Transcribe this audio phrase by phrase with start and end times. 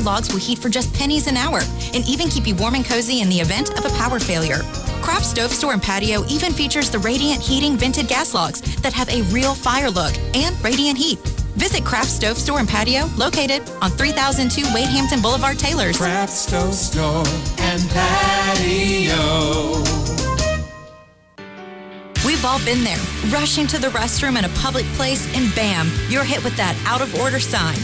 [0.00, 1.60] Logs will heat for just pennies an hour
[1.94, 4.60] and even keep you warm and cozy in the event of a power failure.
[5.02, 9.08] Craft Stove Store and Patio even features the Radiant Heating vented gas logs that have
[9.08, 11.18] a real fire look and radiant heat.
[11.56, 15.98] Visit Craft Stove Store and Patio, located on 3002 Wade Hampton Boulevard, Taylor's.
[15.98, 17.24] Craft Stove Store
[17.58, 19.20] and Patio.
[22.40, 22.96] We've all been there,
[23.28, 27.02] rushing to the restroom in a public place, and bam, you're hit with that out
[27.02, 27.76] of order sign.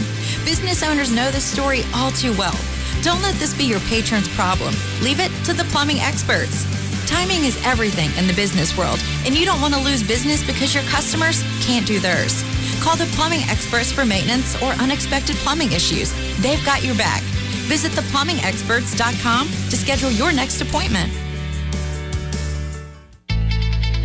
[0.49, 2.57] Business owners know this story all too well.
[3.03, 4.73] Don't let this be your patron's problem.
[4.99, 6.65] Leave it to the plumbing experts.
[7.05, 8.97] Timing is everything in the business world,
[9.29, 12.41] and you don't want to lose business because your customers can't do theirs.
[12.81, 16.09] Call the plumbing experts for maintenance or unexpected plumbing issues.
[16.41, 17.21] They've got your back.
[17.69, 21.13] Visit theplumbingexperts.com to schedule your next appointment.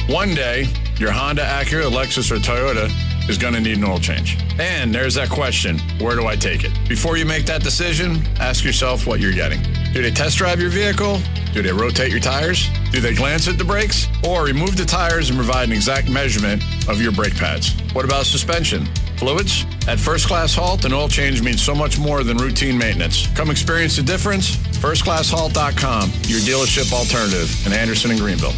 [0.09, 0.67] One day,
[0.99, 2.91] your Honda, Acura, Lexus, or Toyota
[3.29, 4.37] is going to need an oil change.
[4.59, 6.73] And there's that question where do I take it?
[6.89, 9.63] Before you make that decision, ask yourself what you're getting.
[9.93, 11.21] Do they test drive your vehicle?
[11.53, 12.69] Do they rotate your tires?
[12.91, 14.09] Do they glance at the brakes?
[14.27, 17.75] Or remove the tires and provide an exact measurement of your brake pads?
[17.93, 18.87] What about suspension?
[19.17, 19.67] Fluids?
[19.87, 23.29] At First Class Halt, an oil change means so much more than routine maintenance.
[23.37, 24.57] Come experience the difference.
[24.57, 28.55] FirstClassHalt.com, your dealership alternative in Anderson and Greenville.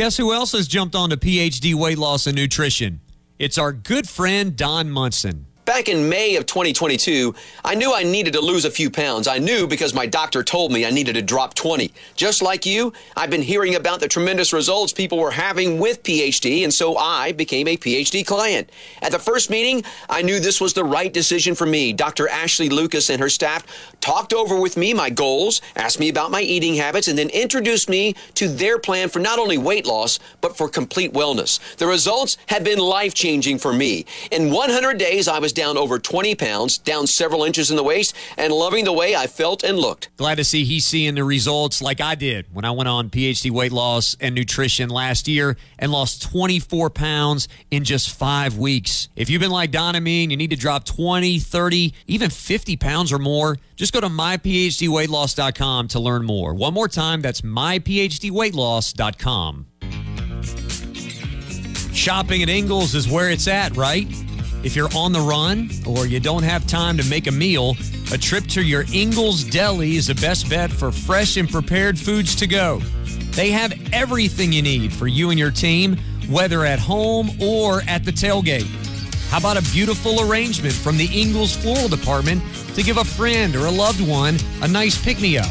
[0.00, 3.02] Guess who else has jumped on to PhD weight loss and nutrition?
[3.38, 5.44] It's our good friend Don Munson.
[5.70, 7.32] Back in May of 2022,
[7.64, 9.28] I knew I needed to lose a few pounds.
[9.28, 11.92] I knew because my doctor told me I needed to drop 20.
[12.16, 16.64] Just like you, I've been hearing about the tremendous results people were having with PhD,
[16.64, 18.68] and so I became a PhD client.
[19.00, 21.92] At the first meeting, I knew this was the right decision for me.
[21.92, 22.28] Dr.
[22.28, 23.64] Ashley Lucas and her staff
[24.00, 27.88] talked over with me my goals, asked me about my eating habits, and then introduced
[27.88, 31.60] me to their plan for not only weight loss, but for complete wellness.
[31.76, 34.04] The results have been life changing for me.
[34.32, 38.16] In 100 days, I was down over 20 pounds, down several inches in the waist,
[38.38, 40.08] and loving the way I felt and looked.
[40.16, 43.50] Glad to see he's seeing the results like I did when I went on PhD
[43.50, 49.10] weight loss and nutrition last year and lost 24 pounds in just five weeks.
[49.16, 52.30] If you've been like Don and me and you need to drop 20, 30, even
[52.30, 56.54] 50 pounds or more, just go to myphdweightloss.com to learn more.
[56.54, 59.66] One more time, that's myphdweightloss.com.
[61.92, 64.06] Shopping at Ingles is where it's at, right?
[64.62, 67.76] If you're on the run or you don't have time to make a meal,
[68.12, 72.36] a trip to your Ingles Deli is the best bet for fresh and prepared foods
[72.36, 72.80] to go.
[73.30, 75.96] They have everything you need for you and your team,
[76.28, 78.68] whether at home or at the tailgate.
[79.30, 82.42] How about a beautiful arrangement from the Ingles Floral Department
[82.74, 85.50] to give a friend or a loved one a nice pick me up?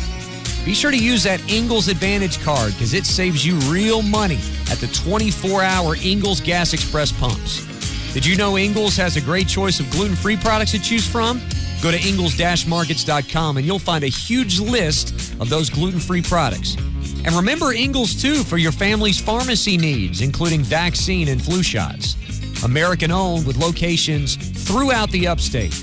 [0.65, 4.39] Be sure to use that Ingles Advantage card because it saves you real money
[4.69, 7.69] at the 24 hour Ingles Gas Express pumps.
[8.13, 11.39] Did you know Ingles has a great choice of gluten free products to choose from?
[11.81, 12.35] Go to ingles
[12.67, 16.75] markets.com and you'll find a huge list of those gluten free products.
[17.23, 22.15] And remember Ingles too for your family's pharmacy needs, including vaccine and flu shots.
[22.63, 25.73] American owned with locations throughout the upstate.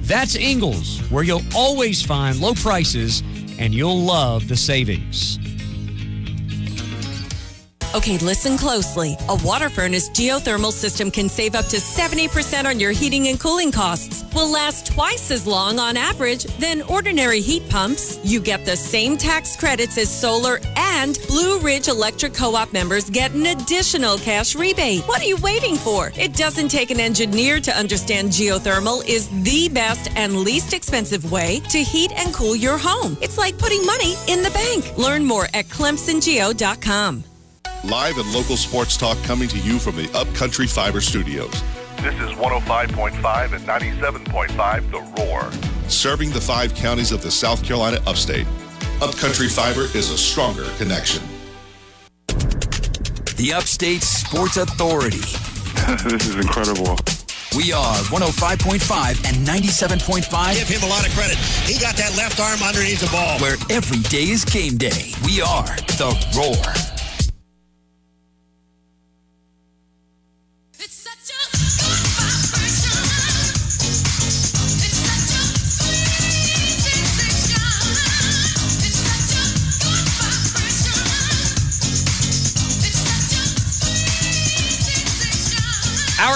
[0.00, 3.22] That's Ingles, where you'll always find low prices
[3.58, 5.38] and you'll love the savings.
[7.94, 9.16] Okay, listen closely.
[9.30, 13.72] A water furnace geothermal system can save up to 70% on your heating and cooling
[13.72, 14.26] costs.
[14.34, 18.20] Will last twice as long on average than ordinary heat pumps.
[18.22, 23.32] You get the same tax credits as solar and Blue Ridge Electric Co-op members get
[23.32, 25.04] an additional cash rebate.
[25.04, 26.12] What are you waiting for?
[26.14, 31.60] It doesn't take an engineer to understand geothermal is the best and least expensive way
[31.70, 33.16] to heat and cool your home.
[33.22, 34.98] It's like putting money in the bank.
[34.98, 37.24] Learn more at clemsongeo.com.
[37.84, 41.62] Live and local sports talk coming to you from the Upcountry Fiber Studios.
[41.98, 45.52] This is 105.5 and 97.5 The Roar.
[45.88, 48.48] Serving the five counties of the South Carolina upstate.
[49.00, 51.22] Upcountry Fiber is a stronger connection.
[53.36, 55.18] The Upstate Sports Authority.
[56.02, 56.98] this is incredible.
[57.56, 60.58] We are 105.5 and 97.5.
[60.58, 61.36] Give him a lot of credit.
[61.64, 63.38] He got that left arm underneath the ball.
[63.38, 65.12] Where every day is game day.
[65.24, 66.97] We are The Roar.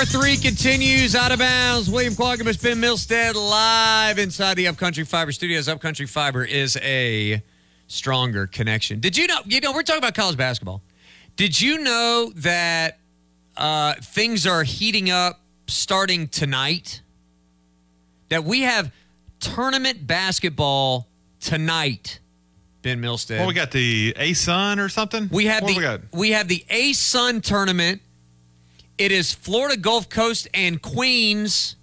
[0.03, 1.89] Hour three continues out of bounds.
[1.89, 5.69] William Quaggamos, Ben Milstead, live inside the Upcountry Fiber Studios.
[5.69, 7.41] Upcountry Fiber is a
[7.87, 8.99] stronger connection.
[8.99, 9.39] Did you know?
[9.45, 10.83] You know, we're talking about college basketball.
[11.37, 12.99] Did you know that
[13.57, 15.39] uh, things are heating up
[15.69, 17.01] starting tonight?
[18.29, 18.91] That we have
[19.39, 21.07] tournament basketball
[21.39, 22.19] tonight.
[22.83, 23.39] Ben Milstead.
[23.39, 25.29] Well, we got the ASUN or something.
[25.31, 26.01] We have What the we got?
[26.13, 28.03] we have the ASUN tournament.
[29.03, 31.75] It is Florida Gulf Coast and Queens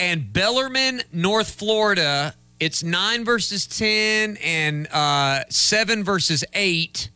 [0.00, 2.34] and Bellarmine, North Florida.
[2.58, 7.10] It's nine versus ten and uh, seven versus eight.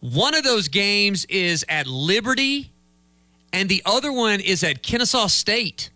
[0.00, 2.72] One of those games is at Liberty,
[3.52, 5.90] and the other one is at Kennesaw State.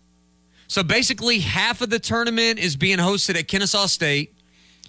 [0.67, 4.33] So basically, half of the tournament is being hosted at Kennesaw State.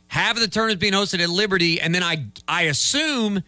[0.06, 3.42] Half of the tournament is being hosted at Liberty, and then I I assume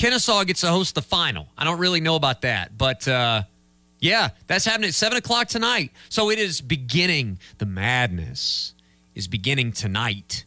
[0.00, 1.46] Kennesaw gets to host the final.
[1.58, 3.42] I don't really know about that, but uh,
[3.98, 5.92] yeah, that's happening at seven o'clock tonight.
[6.08, 7.38] So it is beginning.
[7.58, 8.72] The madness
[9.14, 10.46] is beginning tonight.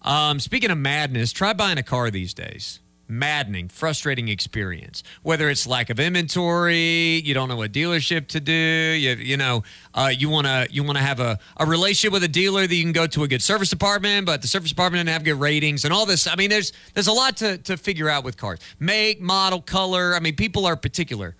[0.00, 2.80] Um, speaking of madness, try buying a car these days.
[3.08, 5.02] Maddening, frustrating experience.
[5.22, 8.52] Whether it's lack of inventory, you don't know what dealership to do.
[8.52, 9.64] You, you know,
[9.94, 12.74] uh, you want to you want to have a, a relationship with a dealer that
[12.74, 15.40] you can go to a good service department, but the service department doesn't have good
[15.40, 16.26] ratings and all this.
[16.26, 18.60] I mean, there's there's a lot to to figure out with cars.
[18.78, 20.14] Make, model, color.
[20.14, 21.36] I mean, people are particular.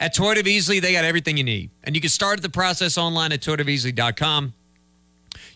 [0.00, 2.96] At Toyota of Easley, they got everything you need, and you can start the process
[2.96, 4.54] online at toyotaofeasley.com.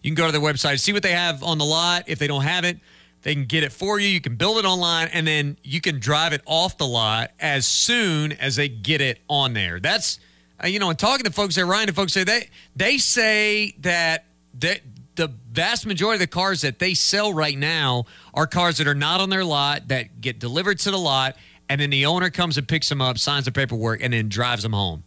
[0.03, 2.05] You can go to their website, see what they have on the lot.
[2.09, 2.79] If they don't have it,
[3.23, 4.09] they can get it for you.
[4.09, 7.67] You can build it online, and then you can drive it off the lot as
[7.67, 9.81] soon as they get it on there.
[9.81, 10.19] That's
[10.63, 13.75] uh, you know, and talking to folks there, Ryan, to folks say they they say
[13.81, 14.27] that
[14.61, 14.81] that
[15.15, 18.05] the vast majority of the cars that they sell right now
[18.35, 21.37] are cars that are not on their lot that get delivered to the lot,
[21.69, 24.63] and then the owner comes and picks them up, signs the paperwork, and then drives
[24.63, 25.05] them home.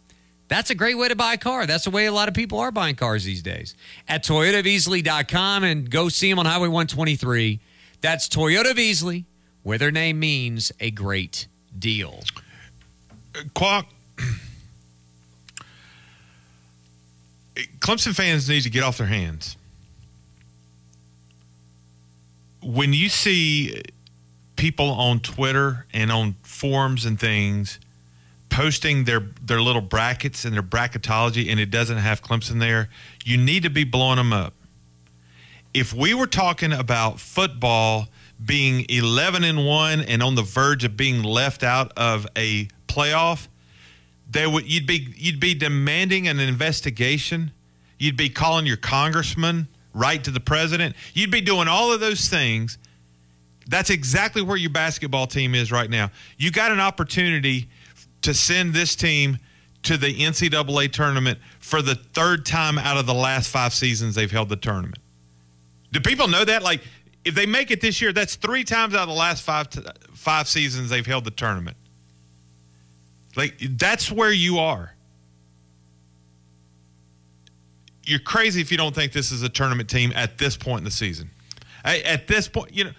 [0.48, 1.66] That's a great way to buy a car.
[1.66, 3.74] That's the way a lot of people are buying cars these days.
[4.06, 7.60] At toyotaofeasley.com and go see them on Highway 123.
[8.00, 9.24] That's Toyota of Easley,
[9.62, 11.48] where their name means a great
[11.78, 12.22] deal.
[13.54, 13.86] Quack.
[17.78, 19.56] Clemson fans need to get off their hands.
[22.62, 23.80] When you see
[24.56, 27.78] people on Twitter and on forums and things
[28.48, 32.88] posting their their little brackets and their bracketology and it doesn't have Clemson there,
[33.24, 34.54] you need to be blowing them up.
[35.76, 38.08] If we were talking about football
[38.42, 43.48] being 11 and 1 and on the verge of being left out of a playoff,
[44.26, 47.52] there would you'd be you'd be demanding an investigation.
[47.98, 50.96] You'd be calling your congressman right to the president.
[51.12, 52.78] You'd be doing all of those things.
[53.66, 56.10] That's exactly where your basketball team is right now.
[56.38, 57.68] You got an opportunity
[58.22, 59.36] to send this team
[59.82, 64.30] to the NCAA tournament for the third time out of the last five seasons they've
[64.30, 65.02] held the tournament.
[65.96, 66.62] Do people know that?
[66.62, 66.82] Like,
[67.24, 69.68] if they make it this year, that's three times out of the last five
[70.12, 71.78] five seasons they've held the tournament.
[73.34, 74.92] Like, that's where you are.
[78.02, 80.84] You're crazy if you don't think this is a tournament team at this point in
[80.84, 81.30] the season.
[81.82, 82.90] At this point, you know,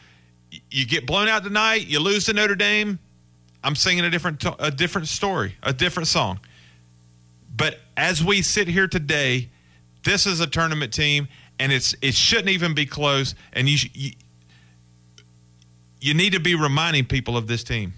[0.72, 2.98] you get blown out tonight, you lose to Notre Dame.
[3.64, 6.40] I'm singing a different a different story, a different song.
[7.56, 9.50] But as we sit here today,
[10.04, 11.28] this is a tournament team,
[11.60, 13.36] and it's it shouldn't even be close.
[13.54, 14.12] And you you,
[16.00, 17.94] you need to be reminding people of this team.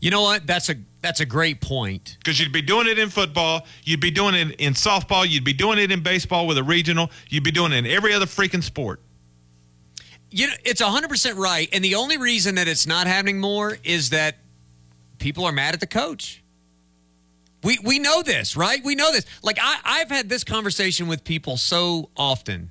[0.00, 0.46] You know what?
[0.46, 2.16] That's a that's a great point.
[2.18, 5.52] Because you'd be doing it in football, you'd be doing it in softball, you'd be
[5.52, 8.62] doing it in baseball with a regional, you'd be doing it in every other freaking
[8.62, 9.00] sport.
[10.30, 11.68] You know, it's 100% right.
[11.72, 14.38] And the only reason that it's not happening more is that
[15.18, 16.42] people are mad at the coach.
[17.62, 18.82] We, we know this, right?
[18.84, 19.26] We know this.
[19.42, 22.70] Like, I, I've had this conversation with people so often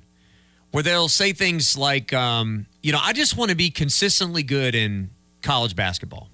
[0.74, 4.74] where they'll say things like, um, you know, I just want to be consistently good
[4.74, 5.08] in
[5.40, 6.28] college basketball.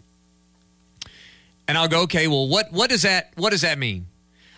[1.69, 4.07] And I'll go, okay, well, what, what does that what does that mean?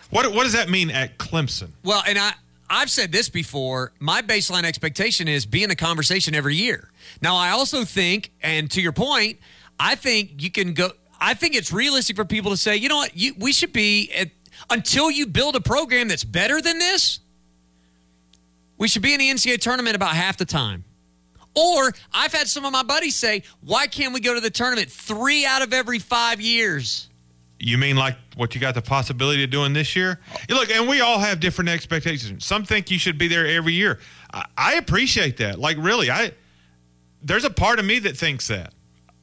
[0.09, 1.71] What what does that mean at Clemson?
[1.83, 2.31] Well, and I
[2.69, 3.91] I've said this before.
[3.99, 6.89] My baseline expectation is be in a conversation every year.
[7.21, 9.39] Now, I also think, and to your point,
[9.77, 10.91] I think you can go.
[11.19, 14.13] I think it's realistic for people to say, you know what, you, we should be
[14.13, 14.29] at,
[14.69, 17.19] until you build a program that's better than this.
[18.83, 20.83] We should be in the NCAA tournament about half the time.
[21.55, 24.91] Or I've had some of my buddies say, why can't we go to the tournament
[24.91, 27.07] three out of every five years?
[27.61, 30.19] You mean like what you got the possibility of doing this year?
[30.49, 32.45] Look, and we all have different expectations.
[32.45, 33.99] Some think you should be there every year.
[34.33, 35.59] I, I appreciate that.
[35.59, 36.33] Like really, I
[37.21, 38.73] there's a part of me that thinks that.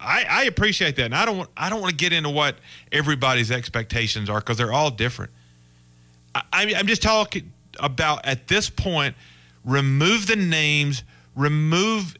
[0.00, 2.56] I, I appreciate that, and I don't want I don't want to get into what
[2.92, 5.32] everybody's expectations are because they're all different.
[6.34, 9.14] I, I'm just talking about at this point,
[9.64, 12.16] remove the names, remove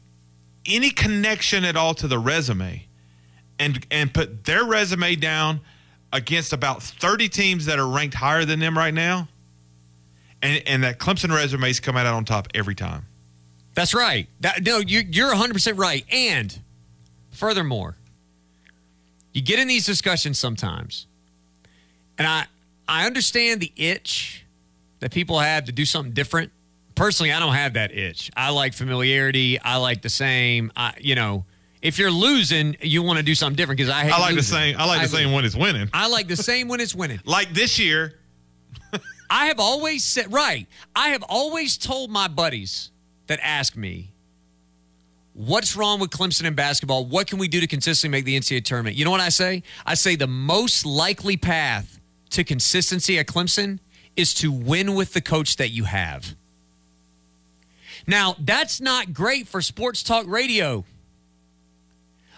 [0.65, 2.87] any connection at all to the resume,
[3.59, 5.61] and and put their resume down
[6.13, 9.27] against about 30 teams that are ranked higher than them right now
[10.41, 13.05] And and that Clemson resume's come out on top every time.
[13.73, 14.27] That's right.
[14.41, 16.05] That, no, you, you're 100% right.
[16.11, 16.59] And
[17.31, 17.95] furthermore,
[19.33, 21.07] you get in these discussions sometimes,
[22.17, 22.47] and I,
[22.87, 24.45] I understand the itch
[24.99, 26.51] that people have to do something different.
[27.01, 28.29] Personally, I don't have that itch.
[28.37, 29.59] I like familiarity.
[29.59, 30.71] I like the same.
[30.75, 31.45] I, you know,
[31.81, 34.35] if you're losing, you want to do something different because I I like losing.
[34.35, 34.75] the same.
[34.77, 35.89] I like the same when it's winning.
[35.95, 37.19] I like the same when it's winning.
[37.25, 38.19] Like this year,
[39.31, 40.67] I have always said, right.
[40.95, 42.91] I have always told my buddies
[43.25, 44.13] that ask me,
[45.33, 47.07] what's wrong with Clemson in basketball?
[47.07, 48.95] What can we do to consistently make the NCAA tournament?
[48.95, 49.63] You know what I say?
[49.87, 53.79] I say the most likely path to consistency at Clemson
[54.15, 56.35] is to win with the coach that you have.
[58.07, 60.85] Now, that's not great for sports talk radio.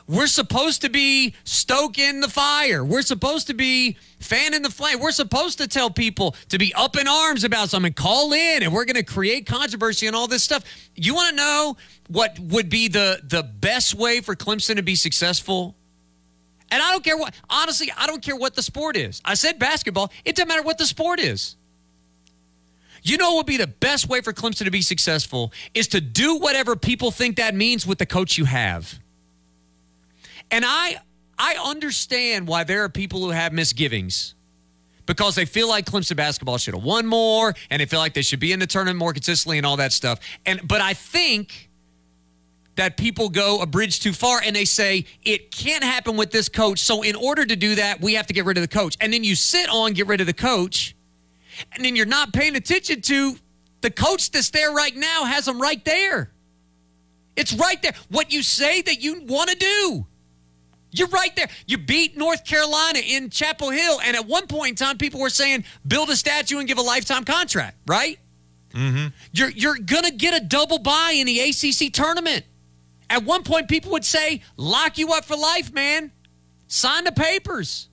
[0.07, 2.83] We're supposed to be stoking the fire.
[2.83, 4.99] We're supposed to be fanning the flame.
[4.99, 8.73] We're supposed to tell people to be up in arms about something, call in, and
[8.73, 10.65] we're going to create controversy and all this stuff.
[10.95, 11.77] You want to know
[12.09, 15.75] what would be the the best way for Clemson to be successful?
[16.69, 17.33] And I don't care what.
[17.49, 19.21] Honestly, I don't care what the sport is.
[19.23, 20.11] I said basketball.
[20.25, 21.55] It doesn't matter what the sport is.
[23.03, 26.01] You know what would be the best way for Clemson to be successful is to
[26.01, 28.99] do whatever people think that means with the coach you have.
[30.49, 30.97] And I
[31.37, 34.35] I understand why there are people who have misgivings
[35.05, 38.21] because they feel like Clemson basketball should have won more and they feel like they
[38.21, 40.19] should be in the tournament more consistently and all that stuff.
[40.45, 41.69] And but I think
[42.75, 46.49] that people go a bridge too far and they say it can't happen with this
[46.49, 46.79] coach.
[46.79, 48.97] So in order to do that, we have to get rid of the coach.
[48.99, 50.95] And then you sit on get rid of the coach,
[51.71, 53.35] and then you're not paying attention to
[53.81, 56.31] the coach that's there right now has them right there.
[57.35, 57.93] It's right there.
[58.09, 60.05] What you say that you want to do.
[60.91, 61.49] You're right there.
[61.65, 65.31] You beat North Carolina in Chapel Hill, and at one point in time, people were
[65.31, 67.77] saying build a statue and give a lifetime contract.
[67.87, 68.19] Right?
[68.73, 69.07] Mm-hmm.
[69.31, 72.45] You're you're gonna get a double bye in the ACC tournament.
[73.09, 76.11] At one point, people would say lock you up for life, man.
[76.67, 77.89] Sign the papers.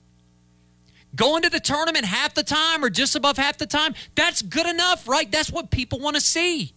[1.15, 3.95] Go to the tournament half the time or just above half the time.
[4.15, 5.29] That's good enough, right?
[5.29, 6.73] That's what people want to see.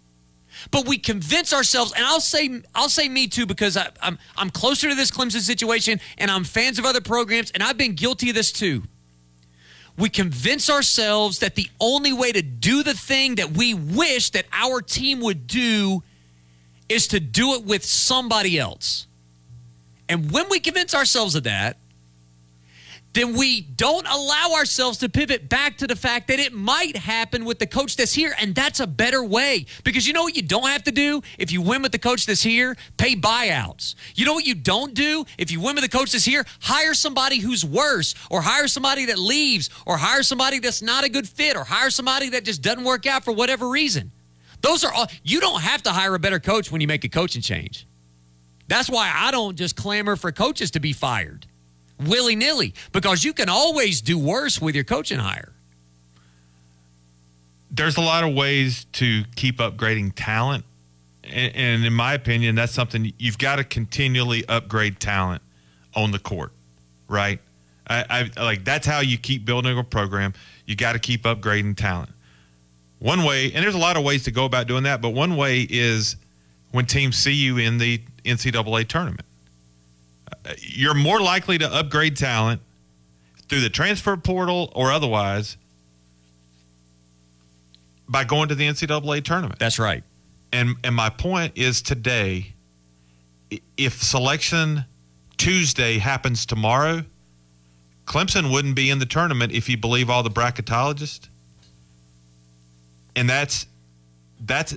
[0.71, 4.51] But we convince ourselves, and I'll say, I'll say me too, because I, I'm I'm
[4.51, 8.31] closer to this Clemson situation, and I'm fans of other programs, and I've been guilty
[8.31, 8.85] of this too.
[9.97, 14.47] We convince ourselves that the only way to do the thing that we wish that
[14.53, 16.03] our team would do
[16.89, 19.07] is to do it with somebody else.
[20.09, 21.79] And when we convince ourselves of that,
[23.15, 27.45] then we don't allow ourselves to pivot back to the fact that it might happen
[27.45, 28.35] with the coach that's here.
[28.41, 29.67] And that's a better way.
[29.85, 32.27] Because you know what you don't have to do if you win with the coach
[32.27, 32.77] that's here?
[32.97, 33.95] Pay buyouts.
[34.17, 36.45] You know what you don't do if you win with the coach that's here?
[36.61, 41.09] Hire somebody who's worse, or hire somebody that leaves, or hire somebody that's not a
[41.09, 44.11] good fit, or hire somebody that just doesn't work out for whatever reason.
[44.61, 47.09] Those are all, you don't have to hire a better coach when you make a
[47.09, 47.87] coaching change.
[48.67, 51.47] That's why I don't just clamor for coaches to be fired
[51.99, 55.53] willy nilly because you can always do worse with your coaching hire.
[57.71, 60.65] There's a lot of ways to keep upgrading talent.
[61.25, 65.43] And, in my opinion, that's something you've got to continually upgrade talent
[65.95, 66.53] on the court,
[67.09, 67.41] right?
[67.87, 70.35] I, I like that's how you keep building a program.
[70.67, 72.11] You got to keep upgrading talent.
[72.99, 75.37] One way, and there's a lot of ways to go about doing that, but one
[75.37, 76.17] way is
[76.73, 79.27] when teams see you in the NCAA tournament
[80.59, 82.61] you're more likely to upgrade talent
[83.49, 85.57] through the transfer portal or otherwise
[88.09, 89.59] by going to the NCAA tournament.
[89.59, 90.03] That's right.
[90.53, 92.55] And and my point is today,
[93.77, 94.85] if selection
[95.37, 97.05] Tuesday happens tomorrow,
[98.07, 101.29] Clemson wouldn't be in the tournament if you believe all the bracketologists.
[103.17, 103.67] And that's
[104.41, 104.77] that's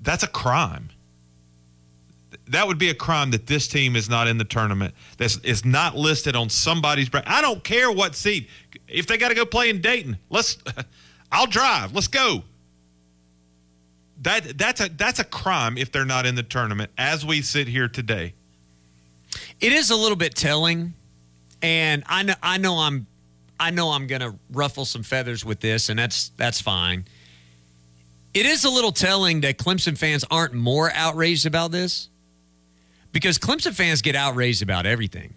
[0.00, 0.90] that's a crime
[2.48, 4.94] that would be a crime that this team is not in the tournament.
[5.18, 7.30] That's is not listed on somebody's bracket.
[7.30, 8.48] I don't care what seed.
[8.88, 10.58] If they got to go play in Dayton, let's.
[11.32, 11.94] I'll drive.
[11.94, 12.42] Let's go.
[14.20, 17.66] That that's a that's a crime if they're not in the tournament as we sit
[17.66, 18.34] here today.
[19.60, 20.92] It is a little bit telling,
[21.62, 23.06] and I know I know I'm
[23.58, 27.06] I know I'm going to ruffle some feathers with this, and that's that's fine.
[28.34, 32.08] It is a little telling that Clemson fans aren't more outraged about this
[33.12, 35.34] because Clemson fans get outraged about everything.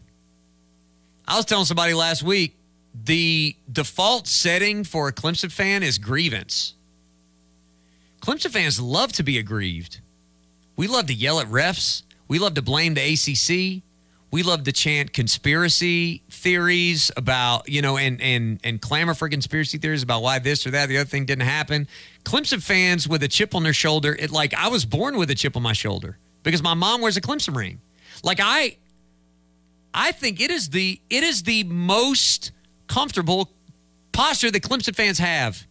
[1.27, 2.55] I was telling somebody last week
[3.03, 6.75] the default setting for a Clemson fan is grievance.
[8.22, 10.00] Clemson fans love to be aggrieved.
[10.77, 12.03] We love to yell at refs.
[12.27, 13.84] We love to blame the ACC.
[14.32, 19.77] We love to chant conspiracy theories about, you know, and and and clamor for conspiracy
[19.77, 21.88] theories about why this or that, the other thing didn't happen.
[22.24, 25.36] Clemson fans with a chip on their shoulder, it like I was born with a
[25.36, 27.81] chip on my shoulder because my mom wears a Clemson ring.
[28.23, 28.77] Like I
[29.93, 32.51] I think it is the it is the most
[32.87, 33.51] comfortable
[34.13, 35.67] posture that Clemson fans have.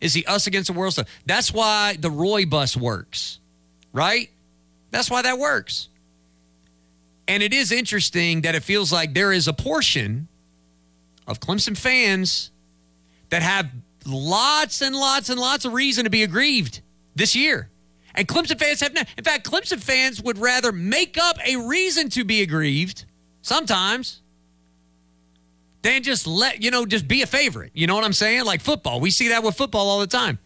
[0.00, 1.08] Is the us against the world stuff.
[1.26, 3.40] That's why the Roy bus works.
[3.92, 4.30] Right?
[4.92, 5.88] That's why that works.
[7.26, 10.28] And it is interesting that it feels like there is a portion
[11.26, 12.50] of Clemson fans
[13.30, 13.70] that have
[14.06, 16.80] lots and lots and lots of reason to be aggrieved
[17.16, 17.68] this year.
[18.18, 22.24] And Clemson fans have, in fact, Clemson fans would rather make up a reason to
[22.24, 23.04] be aggrieved
[23.42, 24.22] sometimes
[25.82, 27.70] than just let, you know, just be a favorite.
[27.74, 28.44] You know what I'm saying?
[28.44, 28.98] Like football.
[28.98, 30.40] We see that with football all the time.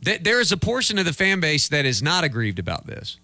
[0.00, 3.18] There is a portion of the fan base that is not aggrieved about this.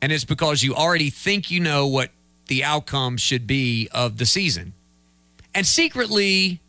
[0.00, 2.10] And it's because you already think you know what
[2.46, 4.72] the outcome should be of the season.
[5.52, 6.61] And secretly,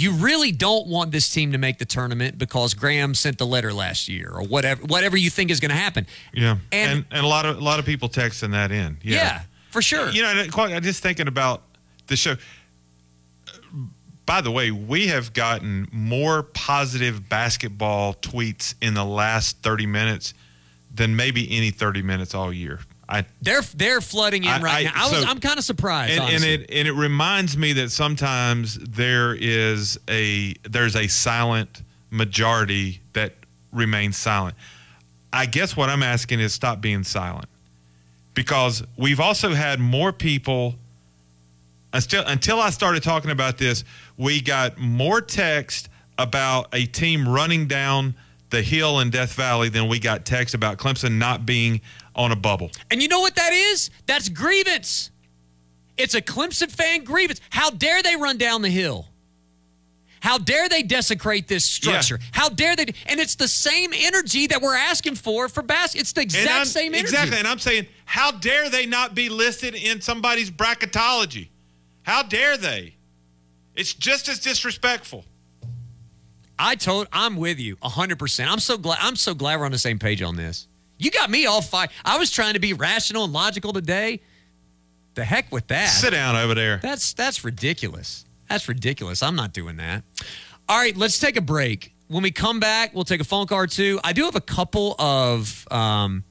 [0.00, 3.72] you really don't want this team to make the tournament because Graham sent the letter
[3.72, 6.06] last year or whatever whatever you think is going to happen.
[6.32, 6.56] Yeah.
[6.72, 8.98] And, and, and a lot of a lot of people texting that in.
[9.02, 9.16] Yeah.
[9.16, 10.10] yeah for sure.
[10.10, 11.62] You know, uh, I'm just thinking about
[12.06, 12.36] the show.
[14.26, 20.34] By the way, we have gotten more positive basketball tweets in the last 30 minutes
[20.94, 22.80] than maybe any 30 minutes all year.
[23.10, 24.92] I, they're they're flooding in I, right I, now.
[24.94, 27.90] I was so, I'm kind of surprised, and, and, it and it reminds me that
[27.90, 33.34] sometimes there is a there's a silent majority that
[33.72, 34.54] remains silent.
[35.32, 37.48] I guess what I'm asking is stop being silent,
[38.34, 40.76] because we've also had more people.
[41.92, 43.82] Until until I started talking about this,
[44.16, 48.14] we got more text about a team running down
[48.50, 51.80] the hill in Death Valley than we got text about Clemson not being
[52.14, 52.70] on a bubble.
[52.90, 53.90] And you know what that is?
[54.06, 55.10] That's grievance.
[55.96, 57.40] It's a Clemson fan grievance.
[57.50, 59.06] How dare they run down the hill?
[60.20, 62.18] How dare they desecrate this structure?
[62.20, 62.28] Yeah.
[62.32, 62.86] How dare they?
[63.06, 66.00] And it's the same energy that we're asking for for basketball.
[66.02, 67.14] It's the exact same energy.
[67.14, 67.38] Exactly.
[67.38, 71.48] And I'm saying, how dare they not be listed in somebody's bracketology?
[72.02, 72.96] How dare they?
[73.74, 75.24] It's just as disrespectful.
[76.58, 78.46] I told I'm with you 100%.
[78.46, 80.66] I'm so glad I'm so glad we're on the same page on this.
[81.00, 81.90] You got me all fired.
[82.04, 84.20] I was trying to be rational and logical today.
[85.14, 85.86] The heck with that.
[85.86, 86.78] Sit down over there.
[86.82, 88.24] That's that's ridiculous.
[88.48, 89.22] That's ridiculous.
[89.22, 90.04] I'm not doing that.
[90.68, 91.94] All right, let's take a break.
[92.08, 93.98] When we come back, we'll take a phone call too.
[94.04, 96.24] I do have a couple of um,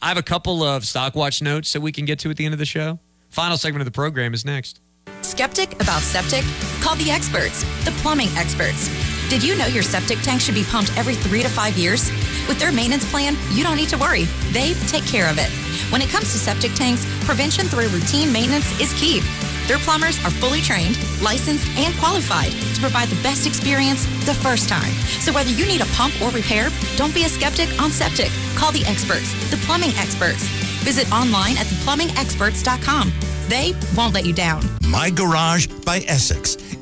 [0.00, 2.54] I have a couple of Stockwatch notes that we can get to at the end
[2.54, 2.98] of the show.
[3.28, 4.80] Final segment of the program is next.
[5.20, 6.44] Skeptic about septic?
[6.80, 8.88] Call the experts, the plumbing experts.
[9.28, 12.10] Did you know your septic tank should be pumped every three to five years?
[12.46, 14.24] With their maintenance plan, you don't need to worry.
[14.52, 15.50] They take care of it.
[15.90, 19.20] When it comes to septic tanks, prevention through routine maintenance is key.
[19.66, 24.68] Their plumbers are fully trained, licensed, and qualified to provide the best experience the first
[24.68, 24.92] time.
[25.18, 28.30] So whether you need a pump or repair, don't be a skeptic on septic.
[28.54, 30.44] Call the experts, the plumbing experts.
[30.86, 33.12] Visit online at theplumbingexperts.com.
[33.48, 34.62] They won't let you down.
[34.88, 36.56] My Garage by Essex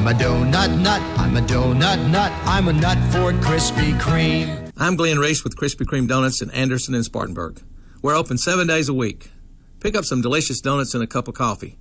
[0.00, 1.02] I'm a donut nut.
[1.18, 2.32] I'm a donut nut.
[2.46, 4.72] I'm a nut for Krispy Kreme.
[4.78, 7.60] I'm Glenn Reese with Krispy Kreme Donuts in Anderson and Spartanburg.
[8.00, 9.30] We're open seven days a week.
[9.80, 11.76] Pick up some delicious donuts and a cup of coffee.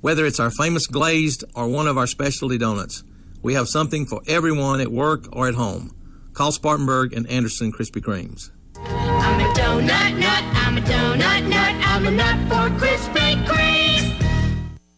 [0.00, 3.04] Whether it's our famous glazed or one of our specialty donuts,
[3.40, 5.94] we have something for everyone at work or at home.
[6.32, 8.50] Call Spartanburg and Anderson Krispy Kremes.
[8.78, 10.44] I'm a donut nut.
[10.56, 11.74] I'm a donut nut.
[11.86, 13.89] I'm a nut for Krispy Kreme.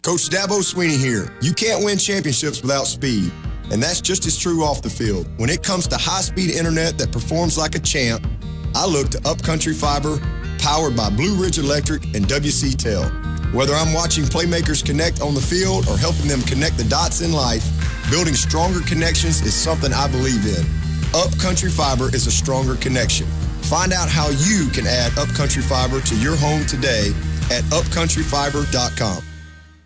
[0.02, 1.32] Coach Dabo Swinney here.
[1.40, 3.32] You can't win championships without speed.
[3.70, 5.28] And that's just as true off the field.
[5.38, 8.26] When it comes to high speed internet that performs like a champ,
[8.74, 10.18] I look to Upcountry Fiber,
[10.58, 13.04] powered by Blue Ridge Electric and WC Tel.
[13.54, 17.32] Whether I'm watching playmakers connect on the field or helping them connect the dots in
[17.32, 17.64] life,
[18.10, 20.66] building stronger connections is something I believe in.
[21.14, 23.28] Upcountry Fiber is a stronger connection.
[23.70, 27.12] Find out how you can add Upcountry Fiber to your home today
[27.52, 29.22] at upcountryfiber.com.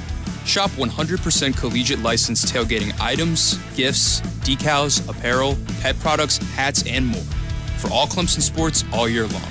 [0.45, 7.21] Shop 100% collegiate licensed tailgating items, gifts, decals, apparel, pet products, hats, and more
[7.79, 9.51] for all Clemson sports all year long.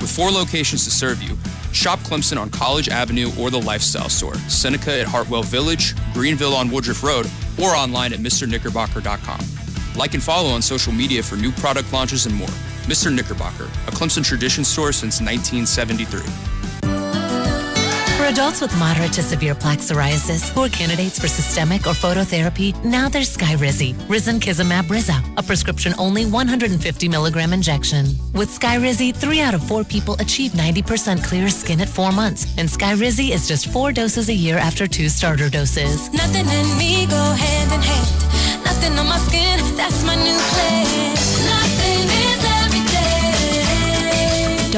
[0.00, 1.36] With four locations to serve you,
[1.72, 6.70] shop Clemson on College Avenue or the Lifestyle Store, Seneca at Hartwell Village, Greenville on
[6.70, 7.26] Woodruff Road,
[7.62, 9.40] or online at MrKnickerbocker.com.
[9.98, 12.48] Like and follow on social media for new product launches and more.
[12.86, 13.12] Mr.
[13.12, 16.20] Knickerbocker, a Clemson tradition store since 1973.
[18.16, 22.72] For adults with moderate to severe plaque psoriasis who are candidates for systemic or phototherapy,
[22.84, 28.06] now there's Skyrizi, Risankizumab Riza, a prescription-only 150 milligram injection.
[28.34, 32.68] With Skyrizi, three out of four people achieve 90% clear skin at four months, and
[32.68, 36.10] Skyrizi is just four doses a year after two starter doses.
[36.12, 38.64] Nothing in me go hand in hand.
[38.64, 41.14] Nothing on my skin, that's my new plan.
[41.44, 41.75] Nothing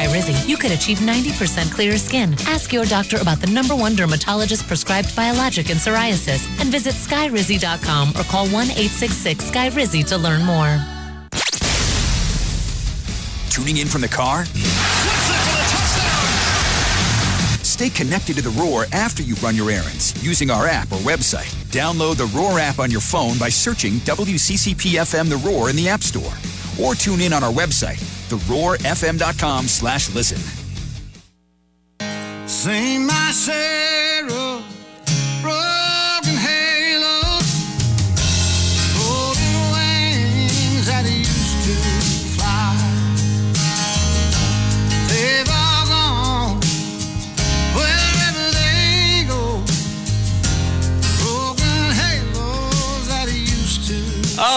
[0.00, 2.32] Skyrizi, you could achieve 90% clearer skin.
[2.46, 8.10] Ask your doctor about the number one dermatologist prescribed biologic in psoriasis and visit skyrizi.com
[8.16, 10.78] or call 1 866 Skyrizi to learn more.
[13.50, 14.46] Tuning in from the car?
[17.62, 21.52] Stay connected to the Roar after you run your errands using our app or website.
[21.70, 25.88] Download the Roar app on your phone by searching WCCP FM The Roar in the
[25.88, 26.32] App Store.
[26.80, 30.38] Or tune in on our website, theroarfm.com slash listen.
[32.48, 34.26] Sing my share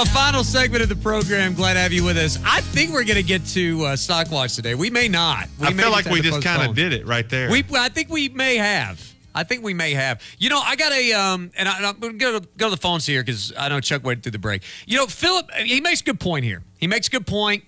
[0.04, 1.54] Oh, final segment of the program.
[1.54, 2.38] Glad to have you with us.
[2.44, 4.76] I think we're going to get to uh, Stock Watch today.
[4.76, 5.48] We may not.
[5.58, 7.50] We I may feel like we just kind of did it right there.
[7.50, 9.02] We, I think we may have.
[9.34, 10.22] I think we may have.
[10.40, 13.24] You know, I got a, um, and, I, going to go to the phones here
[13.24, 14.64] because I know Chuck waited through the break.
[14.86, 16.64] You know, Philip, he makes a good point here.
[16.78, 17.64] He makes a good point.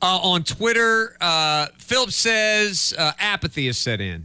[0.00, 4.24] Uh, on Twitter, uh, Philip says uh, apathy is set in.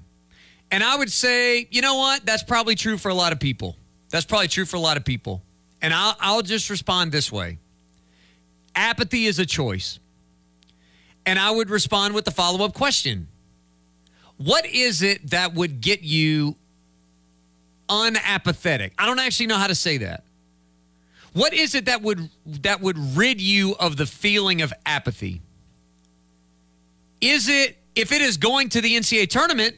[0.72, 2.26] And I would say, you know what?
[2.26, 3.76] That's probably true for a lot of people.
[4.12, 5.44] That's probably true for a lot of people.
[5.82, 7.60] And I'll, I'll just respond this way
[8.76, 10.00] apathy is a choice.
[11.26, 13.28] And I would respond with the follow up question
[14.38, 16.56] What is it that would get you
[17.88, 18.92] unapathetic?
[18.98, 20.24] I don't actually know how to say that.
[21.34, 22.30] What is it that would
[22.64, 25.42] that would rid you of the feeling of apathy?
[27.22, 29.76] Is it if it is going to the NCAA tournament,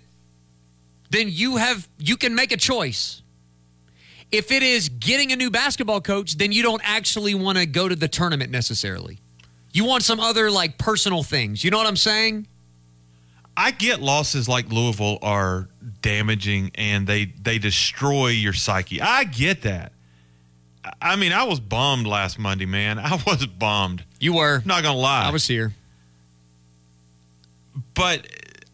[1.09, 3.21] then you have you can make a choice.
[4.31, 7.89] If it is getting a new basketball coach, then you don't actually want to go
[7.89, 9.19] to the tournament necessarily.
[9.73, 11.63] You want some other like personal things.
[11.63, 12.47] You know what I'm saying?
[13.55, 15.67] I get losses like Louisville are
[16.01, 19.01] damaging and they they destroy your psyche.
[19.01, 19.91] I get that.
[21.01, 22.97] I- mean, I was bummed last Monday, man.
[22.99, 24.03] I was bummed.
[24.19, 24.61] You were.
[24.65, 25.27] Not gonna lie.
[25.27, 25.73] I was here.
[27.93, 28.27] But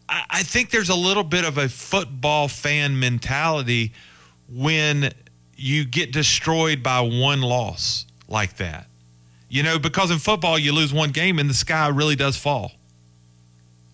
[0.08, 3.92] I, I think there's a little bit of a football fan mentality
[4.48, 5.12] when
[5.58, 8.86] you get destroyed by one loss like that.
[9.48, 12.72] You know, because in football you lose one game and the sky really does fall.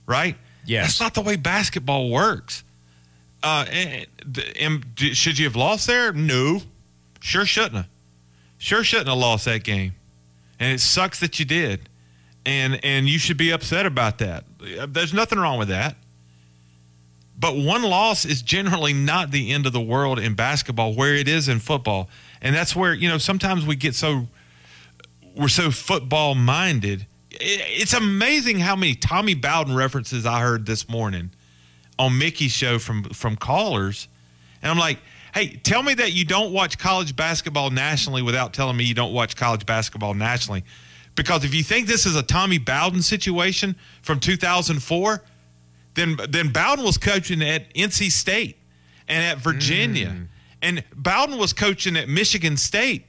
[0.07, 0.37] Right?
[0.67, 0.87] Yes.
[0.87, 2.65] That's not the way basketball works.
[3.43, 4.07] Uh, and,
[4.61, 6.13] and should you have lost there?
[6.13, 6.61] No.
[7.21, 7.89] Sure shouldn't have.
[8.59, 9.95] Sure shouldn't have lost that game.
[10.61, 11.89] And it sucks that you did.
[12.47, 14.45] And and you should be upset about that.
[14.89, 15.97] There's nothing wrong with that.
[17.39, 21.29] But one loss is generally not the end of the world in basketball where it
[21.29, 22.09] is in football.
[22.41, 24.29] And that's where, you know, sometimes we get so
[25.37, 27.07] we're so football minded.
[27.31, 31.31] It's amazing how many Tommy Bowden references I heard this morning
[31.99, 34.09] on Mickey's show from from callers.
[34.63, 34.99] And I'm like,
[35.35, 39.13] hey, tell me that you don't watch college basketball nationally without telling me you don't
[39.13, 40.65] watch college basketball nationally.
[41.17, 45.23] Because if you think this is a Tommy Bowden situation from 2004,
[45.95, 48.57] then then Bowden was coaching at NC State
[49.09, 50.15] and at Virginia,
[50.63, 53.07] and Bowden was coaching at Michigan State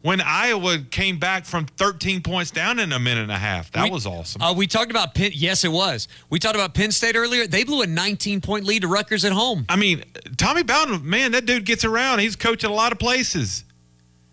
[0.00, 3.72] when Iowa came back from 13 points down in a minute and a half.
[3.72, 4.40] That We- was awesome.
[4.40, 5.32] Uh, we talked about Penn.
[5.34, 6.06] Yes, it was.
[6.30, 7.48] We talked about Penn State earlier.
[7.48, 9.64] They blew a 19 point lead to Rutgers at home.
[9.68, 10.04] I mean,
[10.36, 12.20] Tommy Bowden, man, that dude gets around.
[12.20, 13.64] He's coaching a lot of places.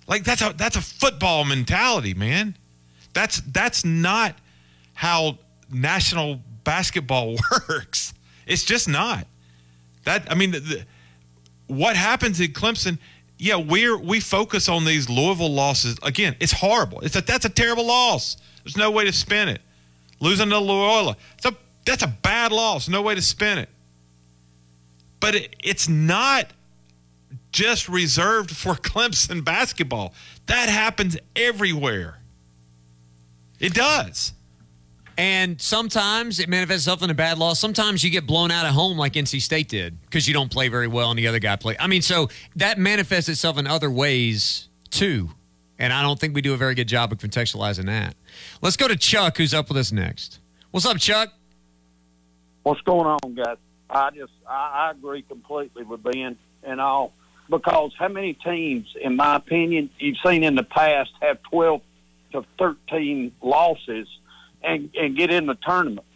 [0.08, 2.56] Like that's a that's a football mentality, man.
[3.14, 4.36] That's that's not
[4.94, 5.40] how
[5.72, 7.38] national basketball
[7.69, 8.13] works.
[8.45, 9.25] It's just not.
[10.04, 10.86] That I mean, the, the,
[11.67, 12.99] what happens in Clemson?
[13.38, 15.97] Yeah, we're we focus on these Louisville losses.
[16.04, 16.99] Again, it's horrible.
[17.01, 18.38] It's a that's a terrible loss.
[18.63, 19.62] There's no way to spin it.
[20.19, 22.89] Losing to Loyola, it's a that's a bad loss.
[22.89, 23.69] No way to spin it.
[25.19, 26.51] But it, it's not
[27.51, 30.13] just reserved for Clemson basketball.
[30.45, 32.19] That happens everywhere.
[33.60, 34.34] It does.
[35.17, 37.60] And sometimes it manifests itself in a bad loss.
[37.60, 40.67] Sometimes you get blown out at home like NC State did because you don't play
[40.67, 41.78] very well and the other guy play.
[41.80, 45.30] I mean, so that manifests itself in other ways too.
[45.80, 48.15] And I don't think we do a very good job of contextualizing that.
[48.62, 50.39] Let's go to Chuck, who's up with us next.
[50.71, 51.30] What's up, Chuck?
[52.63, 53.58] What's going on, guys?
[53.89, 57.13] I just I, I agree completely with Ben and all
[57.49, 61.82] because how many teams, in my opinion, you've seen in the past have twelve
[62.32, 64.08] to thirteen losses
[64.65, 66.08] and and get in the tournament.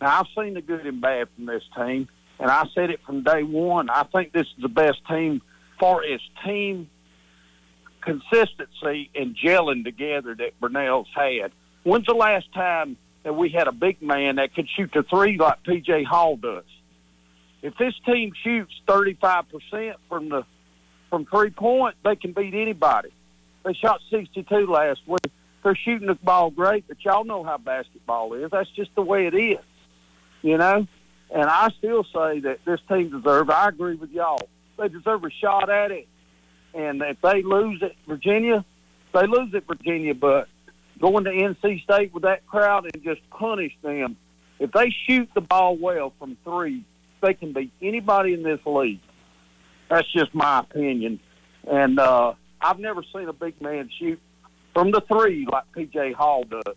[0.00, 3.22] Now I've seen the good and bad from this team, and I said it from
[3.22, 3.90] day one.
[3.90, 5.42] I think this is the best team
[5.78, 6.88] for its team
[8.02, 11.52] consistency and gelling together that Brownell's had.
[11.84, 15.38] When's the last time that we had a big man that could shoot the three
[15.38, 16.64] like PJ Hall does?
[17.62, 20.44] If this team shoots thirty five percent from the
[21.10, 23.10] from three point, they can beat anybody.
[23.64, 25.21] They shot sixty two last week.
[25.62, 28.50] They're shooting the ball great, but y'all know how basketball is.
[28.50, 29.64] That's just the way it is.
[30.42, 30.86] You know?
[31.34, 34.48] And I still say that this team deserves I agree with y'all.
[34.78, 36.08] They deserve a shot at it.
[36.74, 38.64] And if they lose at Virginia,
[39.14, 40.48] they lose at Virginia, but
[41.00, 44.16] going to NC State with that crowd and just punish them.
[44.58, 46.84] If they shoot the ball well from three,
[47.20, 49.00] they can beat anybody in this league.
[49.90, 51.20] That's just my opinion.
[51.70, 54.20] And uh, I've never seen a big man shoot
[54.72, 56.76] from the three like PJ Hall does.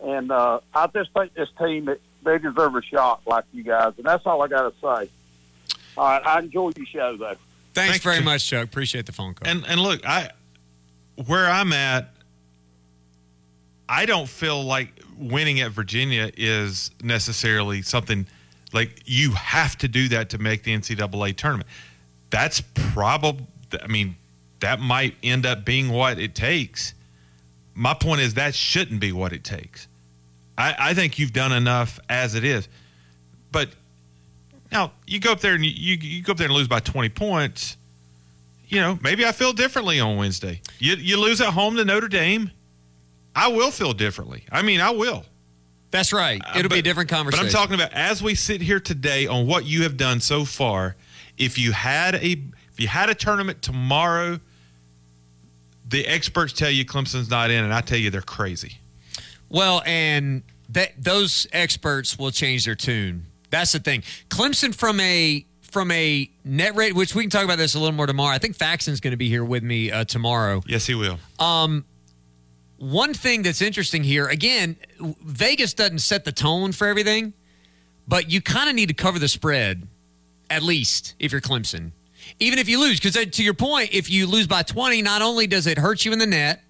[0.00, 1.88] And uh, I just think this team
[2.22, 5.10] they deserve a shot like you guys, and that's all I got to say.
[5.96, 7.36] All right, I enjoy your show though.
[7.74, 8.64] Thanks very much, Chuck.
[8.64, 9.48] Appreciate the phone call.
[9.48, 10.30] And and look, I
[11.26, 12.14] where I'm at,
[13.88, 14.88] I don't feel like
[15.18, 18.26] winning at Virginia is necessarily something
[18.72, 21.68] like you have to do that to make the NCAA tournament.
[22.30, 23.46] That's probably,
[23.80, 24.16] I mean,
[24.64, 26.94] that might end up being what it takes.
[27.74, 29.88] My point is that shouldn't be what it takes.
[30.56, 32.66] I, I think you've done enough as it is.
[33.52, 33.68] But
[34.72, 36.80] now you go up there and you, you, you go up there and lose by
[36.80, 37.76] 20 points.
[38.66, 40.62] You know, maybe I feel differently on Wednesday.
[40.78, 42.50] You, you lose at home to Notre Dame.
[43.36, 44.44] I will feel differently.
[44.50, 45.26] I mean, I will.
[45.90, 46.40] That's right.
[46.42, 47.44] Uh, It'll be a different conversation.
[47.46, 50.46] But I'm talking about as we sit here today on what you have done so
[50.46, 50.96] far.
[51.36, 54.40] If you had a if you had a tournament tomorrow,
[55.86, 58.78] the experts tell you Clemson's not in, and I tell you they're crazy.
[59.48, 63.26] Well, and that those experts will change their tune.
[63.50, 64.02] That's the thing.
[64.28, 67.94] Clemson from a from a net rate, which we can talk about this a little
[67.94, 68.34] more tomorrow.
[68.34, 70.62] I think Faxon's going to be here with me uh, tomorrow.
[70.66, 71.18] Yes, he will.
[71.40, 71.84] Um,
[72.78, 77.32] one thing that's interesting here, again, Vegas doesn't set the tone for everything,
[78.06, 79.88] but you kind of need to cover the spread,
[80.48, 81.90] at least if you're Clemson.
[82.40, 85.22] Even if you lose, because uh, to your point, if you lose by 20, not
[85.22, 86.62] only does it hurt you in the net,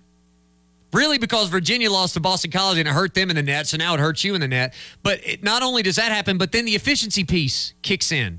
[0.92, 3.76] really because Virginia lost to Boston College and it hurt them in the net, so
[3.76, 6.52] now it hurts you in the net, but it, not only does that happen, but
[6.52, 8.38] then the efficiency piece kicks in.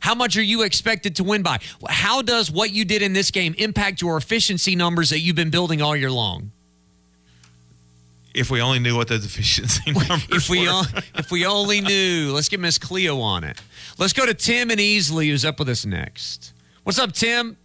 [0.00, 1.58] How much are you expected to win by?
[1.88, 5.50] How does what you did in this game impact your efficiency numbers that you've been
[5.50, 6.52] building all year long?
[8.34, 10.72] If we only knew what the efficiency numbers if we were.
[10.72, 10.84] on,
[11.16, 12.30] if we only knew.
[12.32, 13.60] Let's get Miss Cleo on it.
[13.98, 16.52] Let's go to Tim and Easley, who's up with us next.
[16.84, 17.56] What's up, Tim?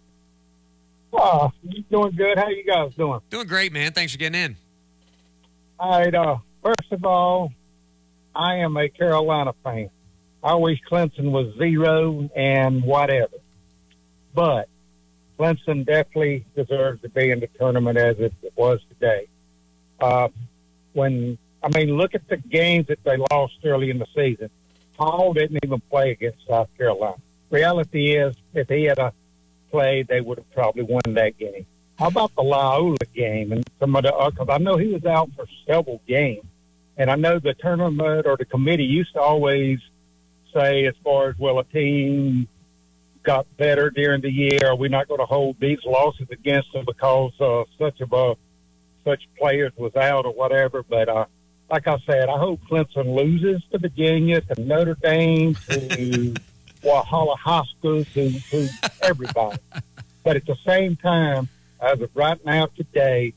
[1.12, 2.36] Oh, you doing good?
[2.36, 3.20] How you guys doing?
[3.30, 3.92] Doing great, man.
[3.92, 4.56] Thanks for getting in.
[5.78, 6.14] All right.
[6.14, 7.52] Uh, first of all,
[8.34, 9.88] I am a Carolina fan.
[10.42, 13.36] I wish Clemson was zero and whatever,
[14.34, 14.68] but
[15.38, 19.26] Clemson definitely deserves to be in the tournament as it was today.
[20.00, 20.28] Uh,
[20.96, 24.50] when I mean, look at the games that they lost early in the season.
[24.98, 27.16] Hall didn't even play against South Carolina.
[27.50, 29.12] Reality is, if he had a
[29.70, 31.66] played, they would have probably won that game.
[31.98, 34.30] How about the Loyola game and some of the?
[34.30, 36.44] Because I know he was out for several games,
[36.96, 39.78] and I know the tournament or the committee used to always
[40.54, 42.48] say, as far as well, a team
[43.22, 44.60] got better during the year.
[44.66, 48.36] Are we not going to hold these losses against them because uh, such of a
[49.06, 50.82] such players was out or whatever?
[50.82, 51.26] But uh,
[51.70, 56.34] like I said, I hope Clemson loses to Virginia, to Notre Dame, to
[56.82, 58.68] Walhalla Hoskins, to, to
[59.02, 59.58] everybody.
[60.24, 61.48] But at the same time,
[61.80, 63.32] as of right now today,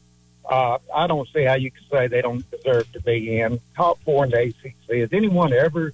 [0.49, 3.99] uh, I don't see how you can say they don't deserve to be in top
[4.03, 4.97] four in the ACC.
[4.97, 5.93] Has anyone ever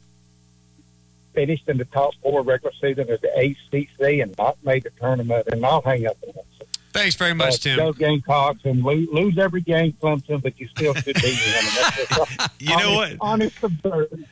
[1.33, 5.47] finished in the top four regular season of the ACC and not made the tournament?
[5.51, 6.54] And I'll hang up on that.
[6.95, 7.77] Thanks very much, Uh, Tim.
[7.77, 11.35] Go Gamecocks and lose, lose every game, Clemson, but you still should be in.
[11.35, 13.17] That's just You know what?
[13.19, 14.27] honest, Honest observance.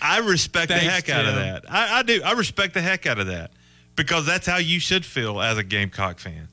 [0.00, 1.64] I respect the Thanks, heck out of that.
[1.68, 2.22] I, I do.
[2.24, 3.50] I respect the heck out of that
[3.96, 6.48] because that's how you should feel as a Gamecock fan.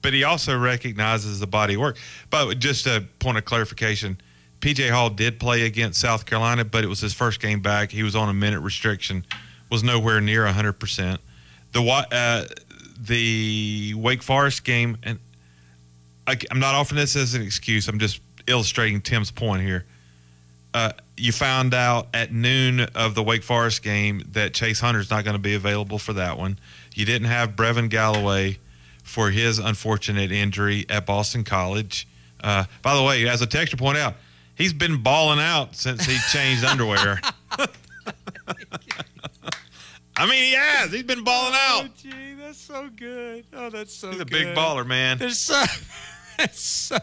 [0.00, 1.96] But he also recognizes the body of work.
[2.30, 4.18] But just a point of clarification,
[4.60, 7.90] PJ Hall did play against South Carolina, but it was his first game back.
[7.90, 9.24] He was on a minute restriction,
[9.70, 11.18] was nowhere near 100%.
[11.72, 12.44] The Wa- uh,
[12.98, 15.18] the Wake Forest game, and
[16.26, 17.88] I, I'm not offering this as an excuse.
[17.88, 19.84] I'm just illustrating Tim's point here
[20.74, 25.24] uh, you found out at noon of the Wake Forest game that Chase Hunter's not
[25.24, 26.58] going to be available for that one.
[26.94, 28.58] You didn't have Brevin Galloway
[29.04, 32.08] for his unfortunate injury at Boston College.
[32.42, 34.14] Uh, by the way, as a texture point out,
[34.56, 37.20] he's been balling out since he changed underwear.
[40.16, 40.92] I mean, he has.
[40.92, 41.96] He's been balling out.
[41.96, 43.44] gee, that's so good.
[43.52, 45.18] Oh, that's so He's a big baller, man.
[45.18, 45.62] There's so,
[46.38, 46.98] there's so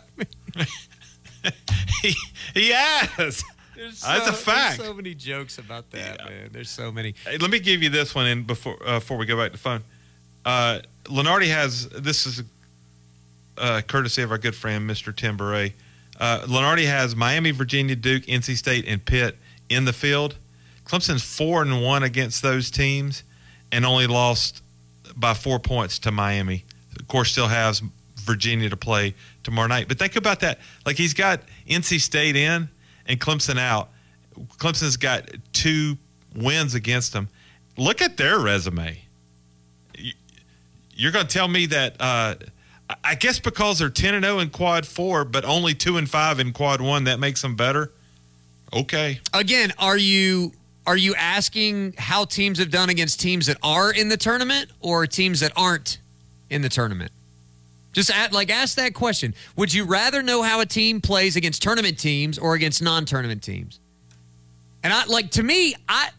[2.02, 2.14] he,
[2.54, 3.44] he has.
[3.76, 4.78] There's That's so- a fact.
[4.78, 6.50] There's so many jokes about that, man.
[6.52, 7.16] There's so many.
[7.26, 9.58] Hey, let me give you this one in before uh, before we go back to
[9.58, 9.84] phone.
[10.46, 12.44] Uh, Lunardi has this is
[13.58, 15.16] uh, courtesy of our good friend Mr.
[15.16, 15.74] Tim Beret.
[16.20, 19.36] Uh, Lunardi has Miami, Virginia, Duke, NC State, and Pitt
[19.70, 20.36] in the field.
[20.86, 23.24] Clemson's four and one against those teams,
[23.72, 24.62] and only lost
[25.16, 26.66] by four points to Miami.
[27.00, 27.82] Of course, still has
[28.18, 29.88] Virginia to play tomorrow night.
[29.88, 30.60] But think about that.
[30.86, 32.70] Like he's got NC State in
[33.08, 33.90] and Clemson out.
[34.58, 35.98] Clemson's got two
[36.36, 37.28] wins against them.
[37.78, 39.02] Look at their resume.
[39.98, 40.14] You-
[40.94, 41.96] You're going to tell me that?
[42.00, 42.36] Uh,
[43.04, 46.40] I- guess because they're ten and zero in quad four, but only two and five
[46.40, 47.92] in quad one, that makes them better.
[48.74, 49.20] Okay.
[49.34, 50.54] Again, are you
[50.86, 55.06] are you asking how teams have done against teams that are in the tournament or
[55.06, 56.00] teams that aren't
[56.50, 57.12] in the tournament?
[57.94, 59.36] Just at, like ask that question.
[59.58, 63.80] Would you rather know how a team plays against tournament teams or against non-tournament teams?
[64.84, 66.10] And I like to me, I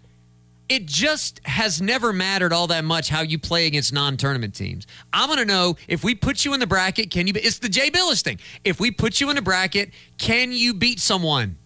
[0.68, 4.86] it just has never mattered all that much how you play against non-tournament teams.
[5.12, 7.68] I'm going to know if we put you in the bracket, can you it's the
[7.68, 8.38] Jay Bilas thing.
[8.64, 11.56] If we put you in a bracket, can you beat someone?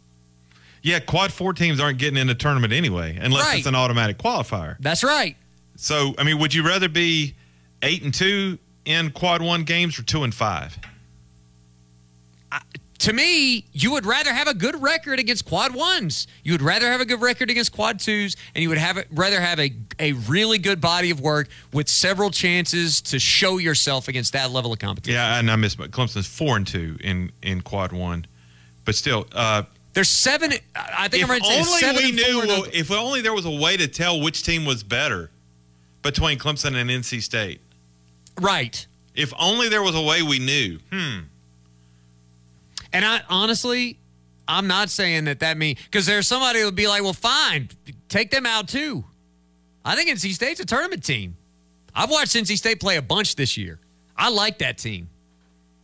[0.86, 3.58] Yeah, quad four teams aren't getting in the tournament anyway, unless Right.
[3.58, 4.76] it's an automatic qualifier.
[4.78, 5.36] That's right.
[5.74, 7.34] So, I mean, would you rather be
[7.82, 10.78] eight and two in quad one games or two and five?
[12.98, 16.26] to me, you would rather have a good record against quad ones.
[16.44, 19.40] You would rather have a good record against quad twos, and you would have rather
[19.40, 24.32] have a, a really good body of work with several chances to show yourself against
[24.32, 25.14] that level of competition.
[25.14, 28.24] Yeah, and I miss Clemson's four and two in in quad one,
[28.84, 29.64] but still, uh,
[29.96, 30.52] there's seven.
[30.74, 32.42] I think if I'm right only seven we knew.
[32.46, 35.30] well, if only there was a way to tell which team was better
[36.02, 37.62] between Clemson and NC State.
[38.38, 38.86] Right.
[39.14, 40.80] If only there was a way we knew.
[40.92, 41.20] Hmm.
[42.92, 43.98] And I honestly,
[44.46, 47.70] I'm not saying that that means because there's somebody would be like, well, fine,
[48.10, 49.02] take them out too.
[49.82, 51.38] I think NC State's a tournament team.
[51.94, 53.80] I've watched NC State play a bunch this year.
[54.14, 55.08] I like that team.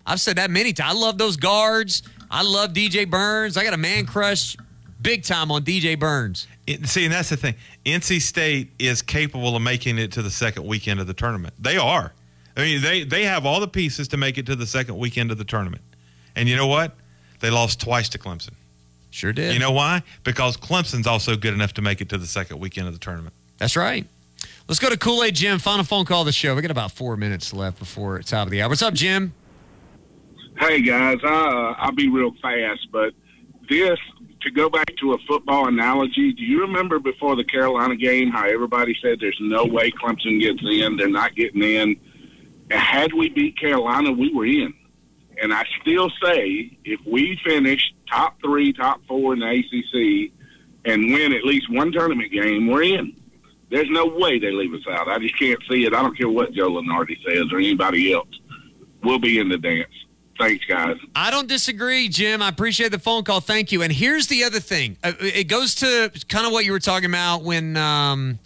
[0.04, 0.96] I've said that many times.
[0.96, 2.02] I love those guards.
[2.32, 3.56] I love DJ Burns.
[3.56, 4.56] I got a man crush
[5.00, 6.46] big time on DJ Burns.
[6.66, 7.54] It- see, and that's the thing.
[7.84, 11.54] NC State is capable of making it to the second weekend of the tournament.
[11.58, 12.12] They are.
[12.56, 15.30] I mean, they they have all the pieces to make it to the second weekend
[15.30, 15.82] of the tournament.
[16.36, 16.94] And you know what?
[17.40, 18.50] They lost twice to Clemson.
[19.10, 19.52] Sure did.
[19.52, 20.02] You know why?
[20.24, 23.34] Because Clemson's also good enough to make it to the second weekend of the tournament.
[23.58, 24.06] That's right.
[24.68, 25.58] Let's go to Kool Aid Jim.
[25.58, 26.54] Final phone call of the show.
[26.54, 28.68] We got about four minutes left before it's top of the hour.
[28.70, 29.34] What's up, Jim?
[30.62, 33.14] Hey guys, uh, I'll be real fast, but
[33.68, 33.98] this
[34.42, 36.32] to go back to a football analogy.
[36.34, 40.62] Do you remember before the Carolina game how everybody said there's no way Clemson gets
[40.62, 40.96] in?
[40.96, 41.96] They're not getting in.
[42.70, 44.72] Had we beat Carolina, we were in.
[45.42, 50.30] And I still say if we finish top three, top four in the ACC,
[50.84, 53.20] and win at least one tournament game, we're in.
[53.68, 55.08] There's no way they leave us out.
[55.08, 55.92] I just can't see it.
[55.92, 58.28] I don't care what Joe Lunardi says or anybody else.
[59.02, 59.90] we'll be in the dance.
[60.38, 60.96] Thanks, guys.
[61.14, 62.42] I don't disagree, Jim.
[62.42, 63.40] I appreciate the phone call.
[63.40, 63.82] Thank you.
[63.82, 64.96] And here's the other thing.
[65.04, 68.38] Uh, It goes to kind of what you were talking about when, um,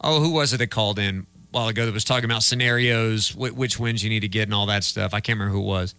[0.00, 3.34] oh, who was it that called in a while ago that was talking about scenarios,
[3.34, 5.14] which wins you need to get, and all that stuff.
[5.14, 5.94] I can't remember who it was.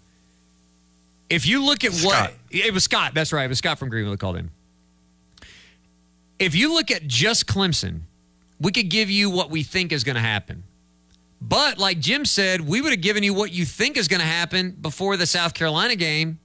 [1.30, 3.14] If you look at what it was, Scott.
[3.14, 3.44] That's right.
[3.44, 4.52] It was Scott from Greenville that called in.
[6.40, 8.02] If you look at just Clemson,
[8.60, 10.64] we could give you what we think is going to happen.
[11.40, 14.26] But like Jim said, we would have given you what you think is going to
[14.28, 16.40] happen before the South Carolina game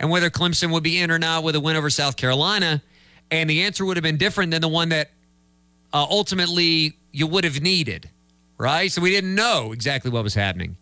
[0.00, 2.82] and whether Clemson would be in or not with a win over South Carolina.
[3.30, 5.10] And the answer would have been different than the one that
[5.92, 8.10] uh, ultimately you would have needed,
[8.58, 8.90] right?
[8.90, 10.76] So we didn't know exactly what was happening.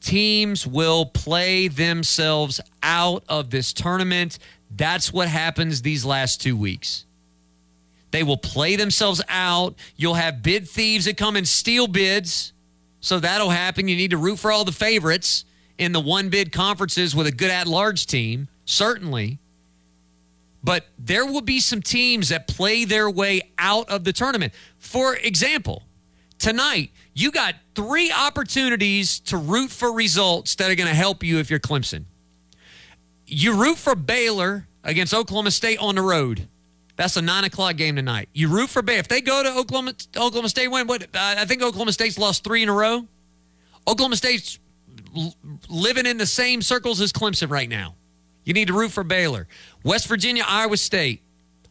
[0.00, 4.38] Teams will play themselves out of this tournament.
[4.74, 7.04] That's what happens these last two weeks.
[8.10, 9.74] They will play themselves out.
[9.96, 12.52] You'll have bid thieves that come and steal bids.
[13.00, 13.88] So that'll happen.
[13.88, 15.44] You need to root for all the favorites
[15.78, 19.38] in the one bid conferences with a good at large team, certainly.
[20.62, 24.52] But there will be some teams that play their way out of the tournament.
[24.78, 25.84] For example,
[26.38, 31.38] tonight, you got three opportunities to root for results that are going to help you
[31.38, 32.04] if you're Clemson.
[33.26, 36.48] You root for Baylor against Oklahoma State on the road.
[37.00, 38.28] That's a nine o'clock game tonight.
[38.34, 38.98] You root for Baylor.
[38.98, 40.86] If they go to Oklahoma, Oklahoma State win.
[40.86, 43.06] What uh, I think Oklahoma State's lost three in a row.
[43.88, 44.58] Oklahoma State's
[45.70, 47.94] living in the same circles as Clemson right now.
[48.44, 49.48] You need to root for Baylor.
[49.82, 51.22] West Virginia, Iowa State.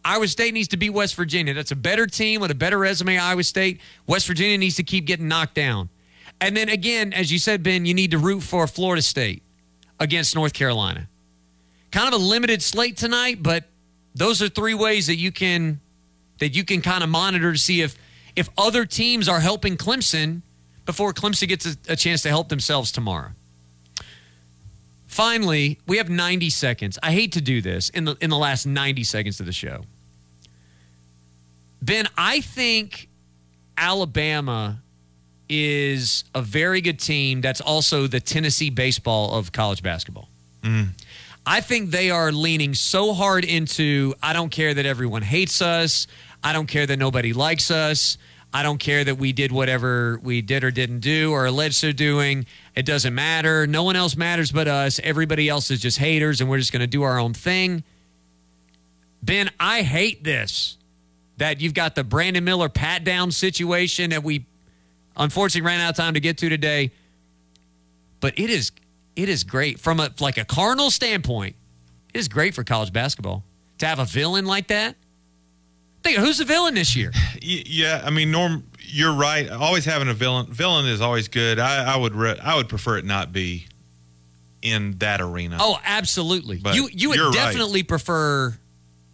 [0.03, 1.53] Iowa State needs to beat West Virginia.
[1.53, 3.19] That's a better team with a better resume.
[3.19, 3.81] Iowa State.
[4.07, 5.89] West Virginia needs to keep getting knocked down.
[6.41, 9.43] And then again, as you said, Ben, you need to root for Florida State
[9.99, 11.07] against North Carolina.
[11.91, 13.65] Kind of a limited slate tonight, but
[14.15, 15.79] those are three ways that you can
[16.39, 17.95] that you can kind of monitor to see if
[18.35, 20.41] if other teams are helping Clemson
[20.85, 23.31] before Clemson gets a, a chance to help themselves tomorrow.
[25.07, 26.97] Finally, we have 90 seconds.
[27.03, 29.85] I hate to do this in the in the last 90 seconds of the show.
[31.81, 33.09] Ben, I think
[33.77, 34.81] Alabama
[35.47, 40.29] is a very good team that's also the Tennessee baseball of college basketball.
[40.61, 40.89] Mm.
[41.49, 46.05] I think they are leaning so hard into I don't care that everyone hates us.
[46.43, 48.19] I don't care that nobody likes us.
[48.53, 51.91] I don't care that we did whatever we did or didn't do or alleged to
[51.91, 52.45] doing.
[52.75, 53.65] It doesn't matter.
[53.65, 54.99] No one else matters but us.
[55.03, 57.83] Everybody else is just haters and we're just going to do our own thing.
[59.23, 60.77] Ben, I hate this
[61.37, 64.45] that you've got the Brandon Miller pat down situation that we
[65.17, 66.91] unfortunately ran out of time to get to today.
[68.19, 68.71] But it is
[69.15, 71.55] it is great from a like a Cardinal standpoint.
[72.13, 73.43] It is great for college basketball
[73.79, 74.95] to have a villain like that.
[76.03, 77.11] Think who's the villain this year?
[77.41, 79.49] Yeah, I mean, Norm, you're right.
[79.49, 80.47] Always having a villain.
[80.51, 81.57] Villain is always good.
[81.57, 82.13] I, I would.
[82.13, 83.65] Re- I would prefer it not be
[84.61, 85.57] in that arena.
[85.59, 86.57] Oh, absolutely.
[86.57, 87.33] But you you would you're right.
[87.33, 88.57] definitely prefer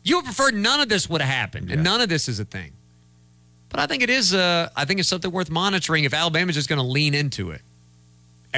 [0.03, 2.45] you would prefer none of this would have happened and none of this is a
[2.45, 2.73] thing.
[3.69, 6.69] But I think it is uh I think it's something worth monitoring if Alabama's just
[6.69, 7.61] going to lean into it.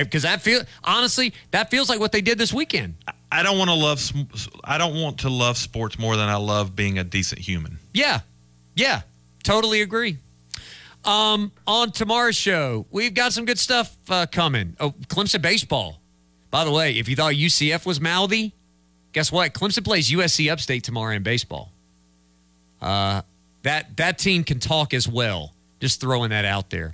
[0.04, 2.95] Because that feel honestly, that feels like what they did this weekend.
[3.32, 4.12] I don't want to love.
[4.64, 7.80] I don't want to love sports more than I love being a decent human.
[7.93, 8.22] Yeah.
[8.76, 9.02] Yeah.
[9.43, 10.18] Totally agree.
[11.04, 14.76] Um, on tomorrow's show, we've got some good stuff uh, coming.
[14.80, 16.02] Oh, Clemson baseball.
[16.52, 18.54] By the way, if you thought UCF was mouthy,
[19.14, 19.54] guess what?
[19.54, 21.72] Clemson plays USC Upstate tomorrow in baseball.
[22.82, 23.22] Uh,
[23.64, 25.54] that that team can talk as well.
[25.80, 26.93] Just throwing that out there.